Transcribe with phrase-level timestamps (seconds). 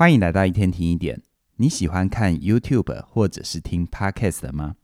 [0.00, 1.20] 欢迎来到一天听一点。
[1.56, 4.76] 你喜欢看 YouTube 或者是听 Podcast 吗？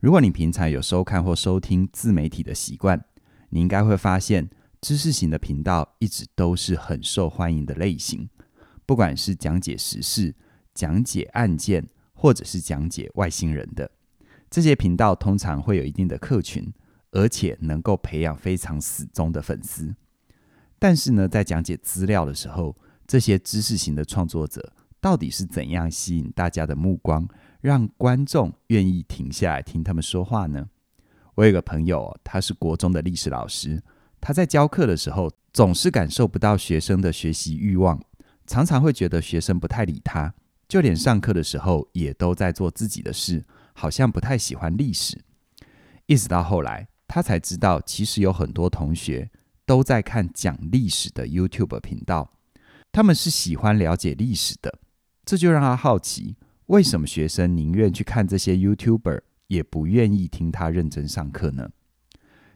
[0.00, 3.04] 如果你平常有收看或收听自媒体的习惯，
[3.50, 4.50] 你应该会发现，
[4.80, 8.28] 知识型的频道一直都是很受欢迎的类型。
[8.84, 10.34] 不管是讲解时事、
[10.74, 13.88] 讲解案件，或者是讲解外星人的
[14.50, 16.72] 这些频道，通常会有一定的客群，
[17.12, 19.94] 而且能够培养非常死忠的粉丝。
[20.80, 22.74] 但是呢，在讲解资料的时候，
[23.06, 27.28] 这些知识型的创作者到底是怎样吸引大家的目光，
[27.60, 30.68] 让观众愿意停下来听他们说话呢？
[31.36, 33.82] 我有个朋友，他是国中的历史老师，
[34.20, 38.02] 他在教课的时候总是感受不到学生的学习欲望，
[38.46, 40.34] 常常会觉得学生不太理他，
[40.66, 45.22] 就连上课的时候也都在做自己的事，好像不太喜欢历史。
[46.06, 49.30] 一直到后来，他才知道，其实有很多同学
[49.64, 52.32] 都在看讲历史的 YouTube 频道。
[52.96, 54.78] 他们是喜欢了解历史的，
[55.26, 56.34] 这就让他好奇，
[56.68, 61.68] 为什么学生宁愿去看这些 YouTuber，也不愿意听他认真上课呢？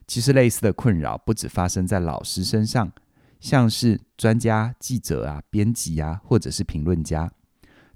[0.07, 2.91] 其实类似的困扰不止发生在老师身上，
[3.39, 7.31] 像是专家、记者啊、编辑啊，或者是评论家，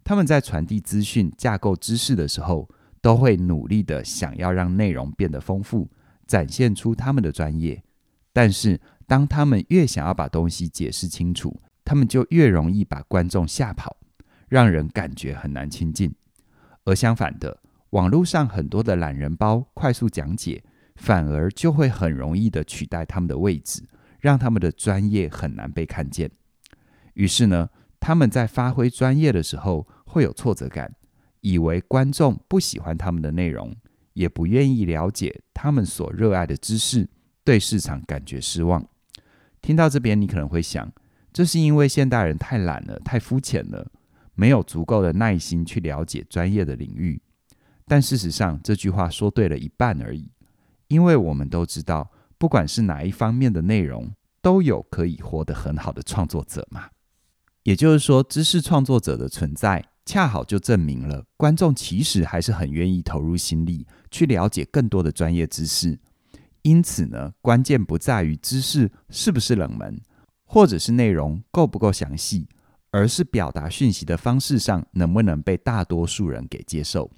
[0.04, 2.68] 他们在传递资讯、架构知识的时候，
[3.00, 5.90] 都会努力的想要让内容变得丰富，
[6.26, 7.82] 展现出他们的专业。
[8.34, 13.96] 但是，当他们越想要把东西解释清楚，他们就越容易把观众吓跑，
[14.48, 16.14] 让人感觉很难亲近。
[16.84, 17.60] 而相反的，
[17.90, 20.62] 网络上很多的懒人包快速讲解，
[20.96, 23.82] 反而就会很容易的取代他们的位置，
[24.20, 26.30] 让他们的专业很难被看见。
[27.14, 27.68] 于是呢，
[28.00, 30.94] 他们在发挥专业的时候会有挫折感，
[31.40, 33.74] 以为观众不喜欢他们的内容，
[34.12, 37.08] 也不愿意了解他们所热爱的知识，
[37.44, 38.86] 对市场感觉失望。
[39.62, 40.92] 听到这边，你可能会想，
[41.34, 43.90] 这是因为现代人太懒了，太肤浅了，
[44.34, 47.20] 没有足够的耐心去了解专业的领域。
[47.88, 50.30] 但事实上，这句话说对了一半而已，
[50.86, 56.88] 因为我们都知道，不管是哪一方面的内容，都有可以活得很好的创作者嘛。
[57.64, 65.98] 也就是说，知识创作者的存在，恰好就证明了观众其实还是很愿意投入心力去了解更多的专业知识。
[66.62, 70.00] 因此呢，关键不在于知识是不是冷门。
[70.44, 72.46] 或者是内容够不够详细，
[72.90, 77.10] 而是表达讯息的方式上能不能被大多数人给接受。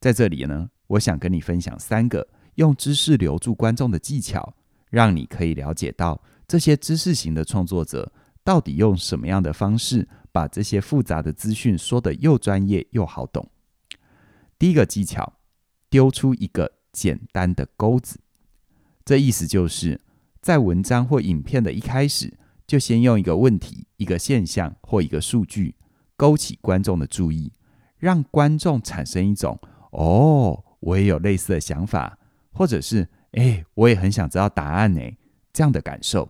[0.00, 4.54] 在这里呢，我想跟你分享三个用知识留住观众的技巧，
[4.90, 8.12] 让你可以了解到这些知识型的创作者
[8.42, 13.48] 到底用什么样的方式把这些复杂的资讯说得又专业又好懂。
[14.58, 15.34] 第一个技巧，
[15.88, 18.18] 丢出一个简单的钩子，
[19.04, 20.00] 这意思就是
[20.40, 22.36] 在文章或影片的一开始。
[22.66, 25.76] 就先用一个问题、一个现象或一个数据
[26.16, 27.52] 勾起观众的注意，
[27.98, 29.58] 让观众产生一种
[29.92, 32.18] “哦，我也有类似的想法”
[32.52, 35.00] 或者是“哎，我也很想知道答案呢”
[35.52, 36.28] 这样的感受。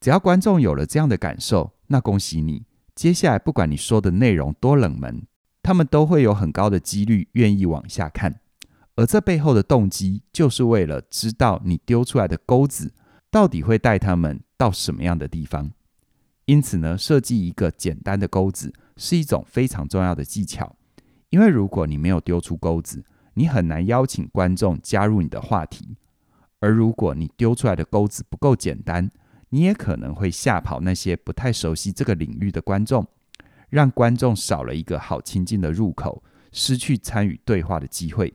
[0.00, 2.64] 只要观众有了这样的感受，那恭喜你，
[2.94, 5.26] 接下来不管你说的内容多冷门，
[5.62, 8.40] 他们都会有很高的几率愿意往下看。
[8.96, 12.92] 而这背后的动机，就是为了知道你丢出来的钩子
[13.32, 14.40] 到底会带他们。
[14.56, 15.72] 到什么样的地方？
[16.44, 20.76] 因此呢，设计一个简单的钩子是一种非常重要的技巧。
[21.30, 23.04] 因为如果你没有丢出钩子，
[23.34, 25.96] 你很难邀请观众加入你的话题。
[26.60, 29.10] 而如果你丢出来的钩子不够简单，
[29.48, 33.04] 你也可能会吓跑那些不太熟悉这个领域的观众，
[33.68, 36.22] 让观众少了一个好亲近的入口，
[36.52, 38.32] 失去参与对话的机会。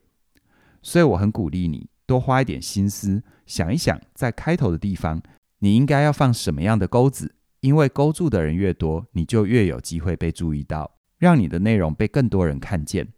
[0.81, 5.21] 所以我很鼓励你多花一点心思，想一想在开头的地方。
[5.59, 7.35] 你应该要放什么样的钩子？
[7.59, 13.09] 因为勾住的人越多，你就越有机会被注意到，让你的内容被更多人看见。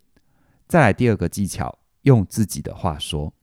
[0.68, 3.34] 再来第二个技巧，用自己的话说。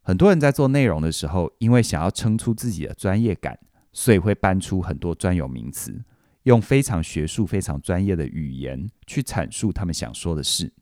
[0.00, 3.58] 很多人在做内容的时候，因为想要撑出自己的专业感，
[3.92, 6.02] 所以会搬出很多专有名词，
[6.44, 10.72] 用非常学术、非常专业的语言去阐述他们想说的事。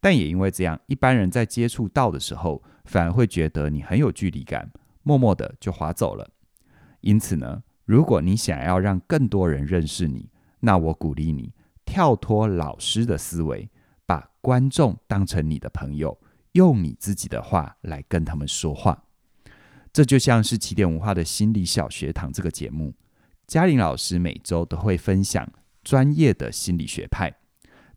[0.00, 4.70] 但也因为这样，一般人在接触到的时候，反而会觉得你很有距离感，
[5.02, 6.30] 默默的就滑走了。
[7.00, 10.30] 因此呢，如果你想要让更多人认识你，
[10.60, 11.52] 那我鼓励你
[11.84, 13.70] 跳脱老师的思维，
[14.06, 16.20] 把观众当成你的朋友，
[16.52, 19.04] 用你自己的话来跟他们说话。
[19.92, 22.94] 这就像是起点文化的心理小学堂这个节目，
[23.46, 25.50] 嘉玲老师每周都会分享
[25.82, 27.34] 专业的心理学派，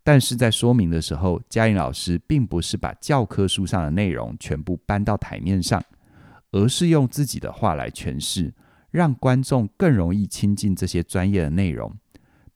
[0.04, 5.84] 但是在说明的时候，嘉颖老师并不是把教科书上的内容全部搬到台面上，
[6.52, 8.54] 而是用自己的话来诠释。
[8.90, 11.96] 让观众更容易亲近这些专业的内容，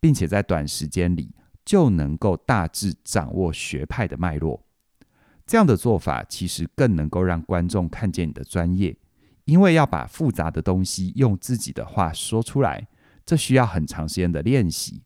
[0.02, 1.34] 并且在短时间里
[1.64, 4.62] 就能够大致掌握学派的脉络。
[5.46, 8.98] 这样的做法其实更能够让观众看见你的专业，
[9.46, 12.86] 因为要把复杂的东西用自己的话说出来，
[13.26, 15.04] 这需要很长时间的练习。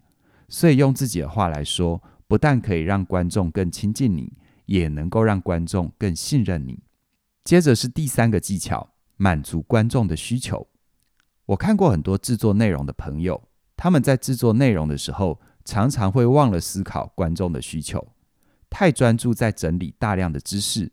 [0.47, 4.31] 所以用自己的话来说，不但可以让观众更亲近你，
[4.67, 6.83] 也能够让观众更信任你。
[7.43, 10.67] 接着是第三个技巧，满足观众的需求。
[11.47, 18.07] 我看过很多制作内容的朋友，他们在制作内容的时候，常常会忘了思考观众的需求。
[18.69, 20.91] 太专注在整理大量的知识，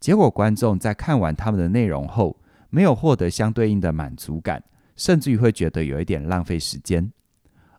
[0.00, 2.40] 结果观众在看完他们的内容后，
[2.70, 4.64] 没有获得相对应的满足感，
[4.96, 7.12] 甚至于会觉得有一点浪费时间。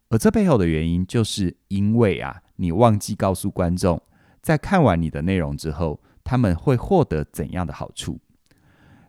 [0.10, 4.02] 而这背后的原因，就是因为啊，你忘记告诉观众，
[4.42, 8.20] 在看完你的内容之后，他们会获得怎样的好处。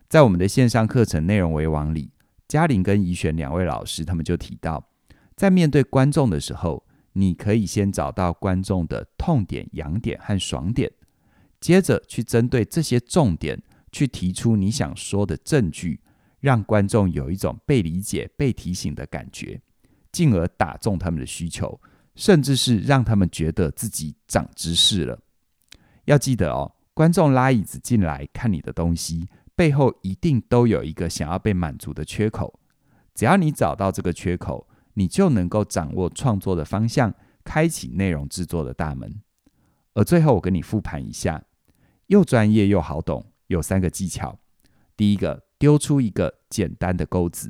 [0.07, 2.11] 在我们的线上课程内容为王里，
[2.47, 4.89] 嘉玲跟怡璇两位老师，他们就提到，
[5.35, 10.89] 在面对观众的时候，你可以先找到观众的痛点、痒点和爽点，
[11.59, 13.61] 接着去针对这些重点
[13.91, 15.99] 去提出你想说的证据，
[16.39, 19.61] 让观众有一种被理解、被提醒的感觉，
[20.11, 21.79] 进而打中他们的需求，
[22.21, 25.19] 甚至是让他们觉得自己长知识了。
[26.05, 32.59] 要记得哦，观众拉椅子进来看你的东西，背后一定都有一个想要被满足的缺口，
[33.15, 34.67] 只要你找到这个缺口。
[34.93, 37.11] 你就能够掌握创作的方向，
[37.45, 39.21] 开启内容制作的大门。
[39.93, 41.41] 而最后，我跟你复盘一下，
[42.07, 44.37] 又专业又好懂，有三个技巧：
[44.97, 47.49] 第一个，丢出一个简单的钩子；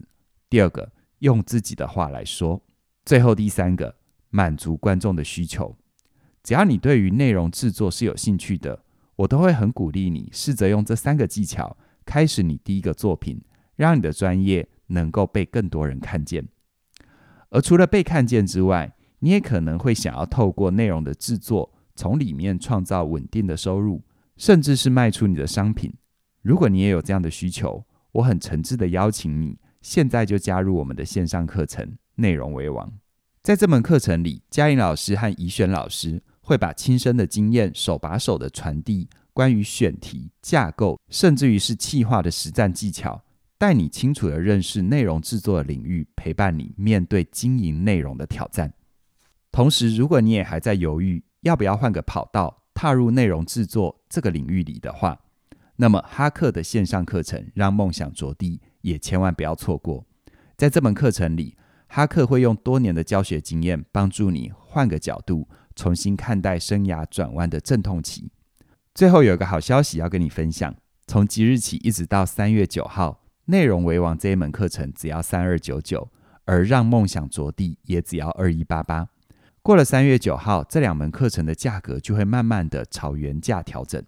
[0.51, 2.62] 第二个，用自己的话来说；
[3.06, 3.95] 最后第三个，
[4.31, 5.77] 满足观众的需求。
[6.43, 8.83] 只要你对于内容制作是有兴趣的，
[9.15, 13.39] 我都会很鼓励你试着用这三个技巧开始你第一个作品，
[13.75, 16.47] 让你的专业能够被更多人看见。
[17.49, 24.01] 而除了被看见之外，你也可能会想要透过内容的制作，从里面创造稳定的收入，
[24.37, 25.93] 甚至是卖出你的商品。
[26.41, 31.85] 如果你也有这样的需求，我很诚挚的邀请你，现在就加入我们的线上课程
[32.15, 32.87] 《内容为王》。
[33.43, 43.23] 在这门课程里，嘉玲老师和怡璇老师会把亲身的经验，手把手的传递关于选题、架构，甚至于是企划的实战技巧。
[43.57, 48.71] 带你清楚地认识内容制作的领域，陪伴你面对经营内容的挑战。
[49.51, 55.19] 同时，如果你也还在犹豫要不要换个跑道，踏入内容制作这个领域里的话，
[55.77, 60.05] 那么哈克的线上课程《让梦想着地》也千万不要错过。
[60.55, 61.57] 在这门课程里，
[61.93, 68.31] 哈克会用多年的教学经验，帮助你换个角度，重新看待生涯转弯的阵痛期。
[68.95, 70.73] 最后有一个好消息要跟你分享，
[71.05, 73.25] 从即日起一直到三月九号。
[73.43, 76.09] 内容为王这一门课程只要三二九九，
[76.45, 79.09] 而让梦想着地也只要二一八八。
[79.61, 84.01] 过了三月九号，这两门课程的价格就会慢慢的朝原价调整。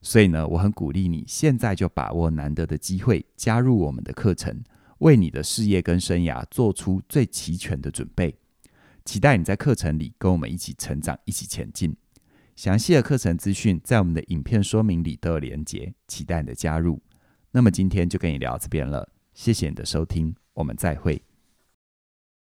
[0.00, 4.60] 所以呢，我很鼓励你现在就把握难得的机会，加入我们的课程，
[5.02, 8.36] 为你的事业跟生涯做出最齐全的准备。
[9.04, 11.96] 期待你在课程里跟我们一起成长，一起前进。
[12.54, 17.02] 详细的课程资讯在我们的影片说明里都有连结，期待你的加入。
[17.50, 21.20] 那么今天就跟你聊这边了，谢谢你的收听，我们再会。